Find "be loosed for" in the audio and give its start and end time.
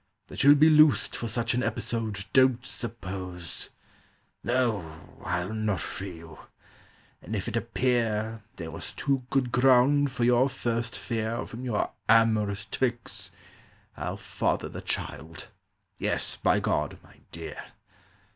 0.55-1.27